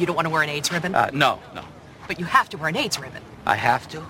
[0.00, 0.94] You don't want to wear an AIDS ribbon?
[0.94, 1.62] Uh, no, no.
[2.08, 3.22] But you have to wear an AIDS ribbon.
[3.44, 4.02] I have to?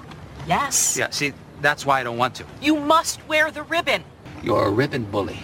[0.47, 0.97] Yes.
[0.97, 2.47] Yeah, see, that's why I don't want to.
[2.63, 4.04] You must wear the ribbon.
[4.40, 5.40] You're a ribbon bully.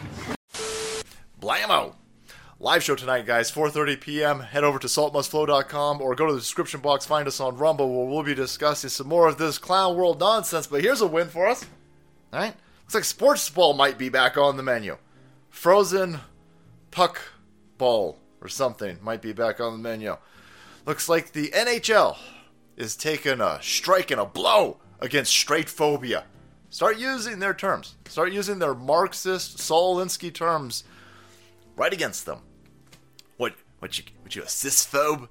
[1.40, 1.96] Blammo!
[2.60, 4.38] Live show tonight, guys, 4.30 p.m.
[4.38, 8.06] Head over to saltmustflow.com or go to the description box, find us on Rumble, where
[8.06, 10.68] we'll be discussing some more of this clown world nonsense.
[10.68, 11.66] But here's a win for us.
[12.32, 12.54] All right?
[12.84, 14.96] Looks like sports ball might be back on the menu.
[15.50, 16.20] Frozen
[16.92, 17.20] puck
[17.78, 20.16] ball or something might be back on the menu.
[20.86, 22.16] Looks like the NHL
[22.76, 26.24] is taking a strike and a blow against straight phobia.
[26.70, 27.96] Start using their terms.
[28.06, 30.84] Start using their Marxist, Saul Alinsky terms
[31.74, 32.38] right against them.
[33.36, 33.54] What?
[33.80, 34.04] What you?
[34.22, 35.28] What you a cisphobe?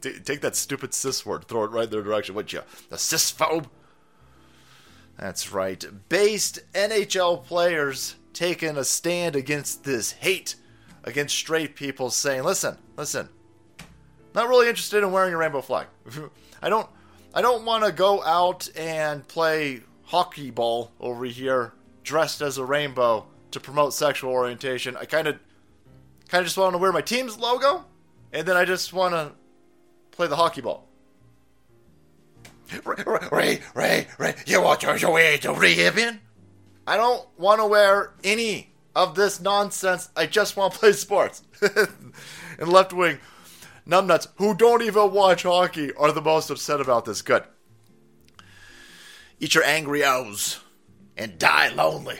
[0.24, 2.36] Take that stupid cis word, throw it right in their direction.
[2.36, 2.60] What you?
[2.92, 3.66] A cisphobe?
[5.18, 5.84] That's right.
[6.08, 10.54] Based NHL players taking a stand against this hate
[11.04, 13.28] against straight people, saying, "Listen, listen,
[14.34, 15.86] not really interested in wearing a rainbow flag.
[16.62, 16.88] I don't,
[17.34, 22.64] I don't want to go out and play hockey ball over here dressed as a
[22.64, 24.96] rainbow to promote sexual orientation.
[24.96, 25.36] I kind of,
[26.28, 27.84] kind of just want to wear my team's logo,
[28.32, 29.32] and then I just want to
[30.10, 30.88] play the hockey ball."
[32.84, 36.20] Ray, Ray, Ray, you want to wear the ribbon?
[36.86, 40.10] I don't want to wear any of this nonsense.
[40.16, 41.42] I just want to play sports.
[42.58, 43.18] and left wing
[43.88, 47.22] numbnuts who don't even watch hockey are the most upset about this.
[47.22, 47.44] Good.
[49.40, 50.60] Eat your angry O's
[51.16, 52.18] and die lonely.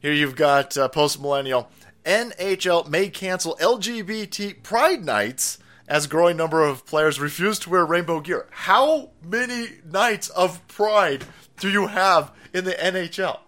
[0.00, 1.70] Here you've got uh, post millennial.
[2.04, 8.20] NHL may cancel LGBT pride nights as growing number of players refuse to wear rainbow
[8.20, 8.46] gear.
[8.50, 11.24] How many nights of pride
[11.58, 13.40] do you have in the NHL?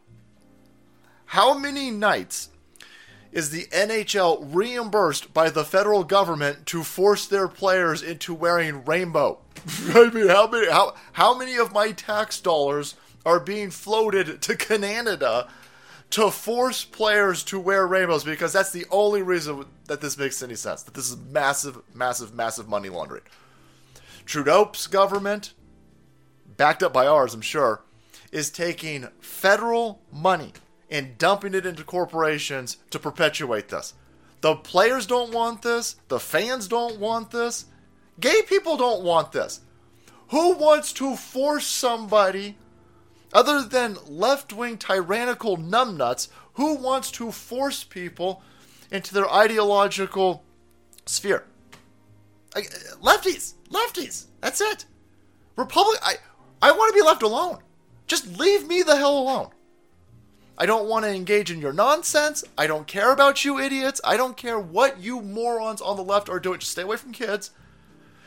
[1.27, 2.49] How many nights
[3.33, 9.39] is the NHL reimbursed by the federal government to force their players into wearing rainbow?
[9.95, 14.57] I mean, how many how how many of my tax dollars are being floated to
[14.57, 15.49] Canada
[16.11, 20.57] to force players to wear rainbows because that's the only reason that this makes any
[20.57, 20.83] sense.
[20.83, 23.23] That this is massive, massive, massive money laundering.
[24.27, 25.55] Trudeau's government,
[26.57, 27.83] backed up by ours, I'm sure,
[28.33, 30.53] is taking federal money
[30.91, 33.95] and dumping it into corporations to perpetuate this.
[34.41, 35.97] The players don't want this.
[36.09, 37.67] The fans don't want this.
[38.19, 39.61] Gay people don't want this.
[40.29, 42.57] Who wants to force somebody
[43.33, 48.43] other than left wing tyrannical numbnuts, who wants to force people
[48.91, 50.45] into their ideological
[51.07, 51.45] sphere?
[52.55, 54.27] lefties, lefties.
[54.41, 54.85] That's it.
[55.57, 55.99] Republic.
[56.03, 56.17] I
[56.63, 57.59] I want to be left alone.
[58.07, 59.51] Just leave me the hell alone.
[60.61, 62.45] I don't want to engage in your nonsense.
[62.59, 63.99] I don't care about you idiots.
[64.05, 66.59] I don't care what you morons on the left are doing.
[66.59, 67.51] Just stay away from kids.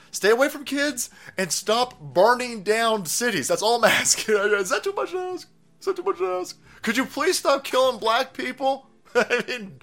[0.10, 3.48] Stay away from kids and stop burning down cities.
[3.48, 4.34] That's all I'm asking.
[4.36, 5.48] Is that too much to ask?
[5.80, 6.60] Is that too much to ask?
[6.82, 8.88] Could you please stop killing black people?
[9.16, 9.80] I mean,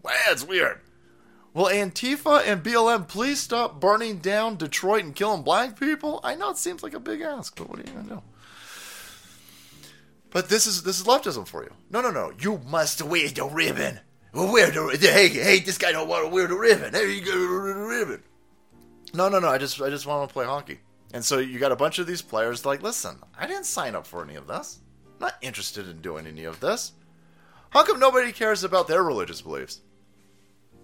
[0.00, 0.80] wow, it's weird.
[1.54, 6.20] Will Antifa and BLM please stop burning down Detroit and killing black people?
[6.22, 8.22] I know it seems like a big ask, but what are you gonna do?
[10.34, 11.70] But this is this is leftism for you.
[11.90, 12.32] No, no, no.
[12.40, 14.00] You must wear the ribbon.
[14.32, 15.60] Wear the hey, hey.
[15.60, 16.92] This guy don't want to wear the ribbon.
[16.92, 18.22] There you go, the ribbon.
[19.14, 19.48] No, no, no.
[19.48, 20.80] I just I just want to play hockey.
[21.12, 24.08] And so you got a bunch of these players like, listen, I didn't sign up
[24.08, 24.80] for any of this.
[25.06, 26.90] I'm not interested in doing any of this.
[27.70, 29.82] How come nobody cares about their religious beliefs?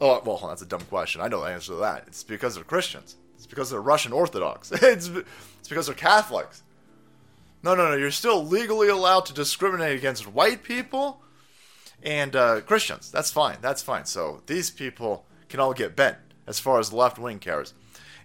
[0.00, 1.20] Oh, well, that's a dumb question.
[1.20, 2.04] I know the answer to that.
[2.06, 3.16] It's because they're Christians.
[3.34, 4.70] It's because they're Russian Orthodox.
[4.74, 6.62] it's, it's because they're Catholics.
[7.62, 7.96] No, no, no.
[7.96, 11.22] You're still legally allowed to discriminate against white people
[12.02, 13.10] and uh, Christians.
[13.10, 13.58] That's fine.
[13.60, 14.06] That's fine.
[14.06, 16.16] So these people can all get bent
[16.46, 17.74] as far as left wing cares.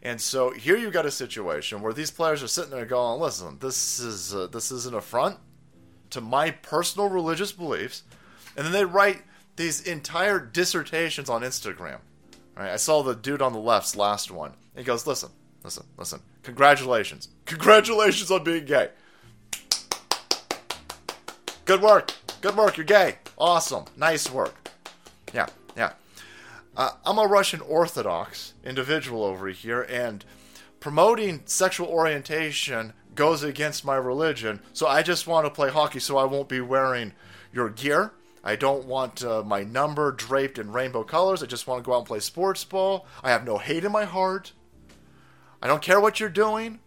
[0.02, 3.58] And so here you've got a situation where these players are sitting there going, "Listen,
[3.60, 5.38] this is uh, this is an affront
[6.12, 8.04] to my personal religious beliefs,"
[8.56, 9.24] and then they write
[9.56, 12.00] these entire dissertations on Instagram.
[12.56, 12.70] Right?
[12.70, 14.54] I saw the dude on the left's last one.
[14.78, 15.32] He goes, "Listen,
[15.64, 16.22] listen, listen.
[16.44, 18.90] Congratulations, congratulations on being gay.
[21.66, 22.78] Good work, good work.
[22.78, 23.16] You're gay.
[23.40, 24.70] Awesome, nice work.
[25.34, 25.94] Yeah, yeah."
[26.78, 30.24] uh, I'm a Russian Orthodox individual over here, and
[30.80, 34.60] promoting sexual orientation goes against my religion.
[34.74, 37.14] So I just want to play hockey, so I won't be wearing
[37.52, 38.12] your gear.
[38.44, 41.42] I don't want uh, my number draped in rainbow colors.
[41.42, 43.08] I just want to go out and play sports ball.
[43.24, 44.54] I have no hate in my heart.
[45.64, 46.80] I don't care what you're doing.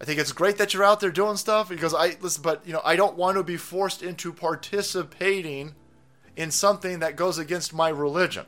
[0.00, 2.72] I think it's great that you're out there doing stuff because I listen, but you
[2.72, 5.74] know I don't want to be forced into participating
[6.36, 8.46] in something that goes against my religion.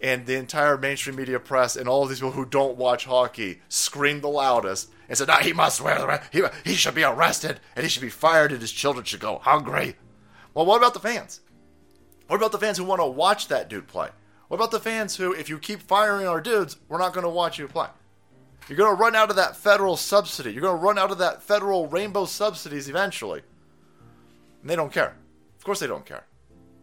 [0.00, 4.22] and the entire mainstream media press and all these people who don't watch hockey screamed
[4.22, 7.84] the loudest and said, "No, he must wear the he he should be arrested and
[7.84, 9.96] he should be fired and his children should go hungry."
[10.54, 11.40] Well, what about the fans?
[12.26, 14.08] What about the fans who want to watch that dude play?
[14.48, 17.30] What about the fans who, if you keep firing our dudes, we're not going to
[17.30, 17.88] watch you play?
[18.68, 20.52] You're going to run out of that federal subsidy.
[20.52, 23.42] You're going to run out of that federal rainbow subsidies eventually.
[24.60, 25.16] And they don't care.
[25.58, 26.24] Of course they don't care.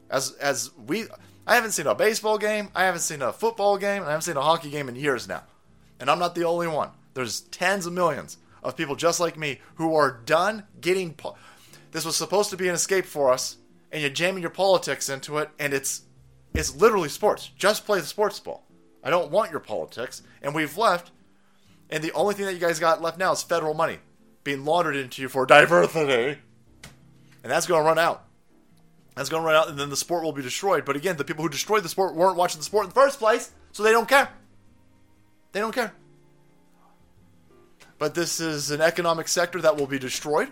[0.09, 1.05] As as we
[1.45, 4.37] I haven't seen a baseball game, I haven't seen a football game, I haven't seen
[4.37, 5.43] a hockey game in years now.
[5.99, 6.91] And I'm not the only one.
[7.13, 11.35] There's tens of millions of people just like me who are done getting po-
[11.91, 13.57] this was supposed to be an escape for us
[13.91, 16.03] and you're jamming your politics into it and it's
[16.53, 17.51] it's literally sports.
[17.57, 18.65] Just play the sports ball.
[19.03, 21.11] I don't want your politics and we've left
[21.89, 23.99] and the only thing that you guys got left now is federal money
[24.43, 26.39] being laundered into you for diversity.
[27.43, 28.25] And that's going to run out.
[29.15, 30.85] That's going to run out, and then the sport will be destroyed.
[30.85, 33.19] But again, the people who destroyed the sport weren't watching the sport in the first
[33.19, 34.29] place, so they don't care.
[35.51, 35.93] They don't care.
[37.97, 40.49] But this is an economic sector that will be destroyed.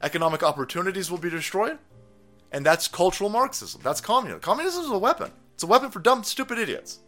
[0.00, 1.78] Economic opportunities will be destroyed.
[2.50, 3.80] And that's cultural Marxism.
[3.84, 4.40] That's communism.
[4.40, 5.30] Communism is a weapon.
[5.54, 7.00] It's a weapon for dumb, stupid idiots.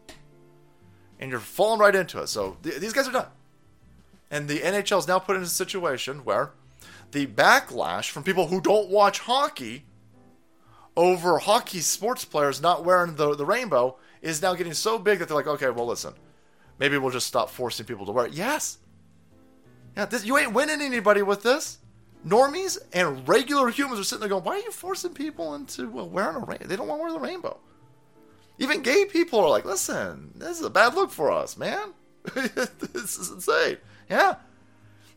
[1.18, 2.28] And you're falling right into it.
[2.28, 3.26] So th- these guys are done.
[4.34, 6.50] And the NHL is now put in a situation where
[7.12, 9.84] the backlash from people who don't watch hockey
[10.96, 15.28] over hockey sports players not wearing the, the rainbow is now getting so big that
[15.28, 16.14] they're like, okay, well, listen,
[16.80, 18.32] maybe we'll just stop forcing people to wear it.
[18.32, 18.78] Yes.
[19.96, 21.78] Yeah, this, you ain't winning anybody with this.
[22.26, 26.08] Normies and regular humans are sitting there going, why are you forcing people into well,
[26.08, 26.66] wearing a rainbow?
[26.66, 27.60] They don't want to wear the rainbow.
[28.58, 31.92] Even gay people are like, listen, this is a bad look for us, man.
[32.34, 33.78] this is insane.
[34.08, 34.36] Yeah.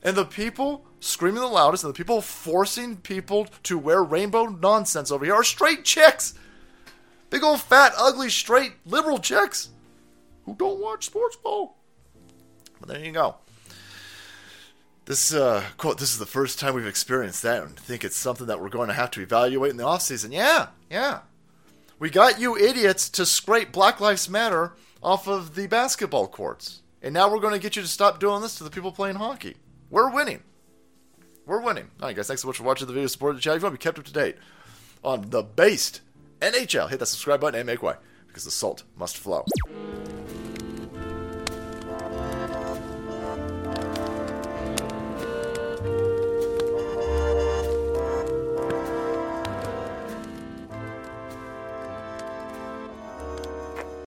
[0.03, 5.11] And the people screaming the loudest and the people forcing people to wear rainbow nonsense
[5.11, 6.33] over here are straight chicks.
[7.29, 9.69] Big old fat, ugly, straight liberal chicks
[10.45, 11.77] who don't watch sports ball.
[12.79, 13.35] But there you go.
[15.05, 18.47] This uh, quote, this is the first time we've experienced that and think it's something
[18.47, 20.33] that we're going to have to evaluate in the offseason.
[20.33, 21.21] Yeah, yeah.
[21.99, 26.81] We got you idiots to scrape Black Lives Matter off of the basketball courts.
[27.01, 29.15] And now we're going to get you to stop doing this to the people playing
[29.15, 29.55] hockey.
[29.89, 30.43] We're winning.
[31.45, 31.89] We're winning.
[32.01, 32.27] All right, guys.
[32.27, 33.07] Thanks so much for watching the video.
[33.07, 33.57] Support the channel.
[33.57, 34.35] If you want to be kept up to date
[35.03, 36.01] on the based
[36.41, 37.95] NHL, hit that subscribe button and make way
[38.27, 39.45] because the salt must flow.